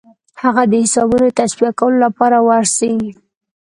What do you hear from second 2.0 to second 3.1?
لپاره ورسي.